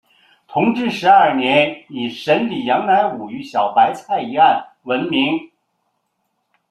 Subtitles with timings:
[0.47, 5.51] 同治十二年以审理杨乃武与小白菜一案闻名。